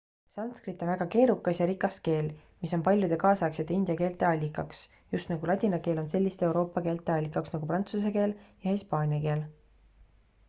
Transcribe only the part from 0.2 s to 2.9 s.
sanskrit on väga keerukas ja rikas keel mis on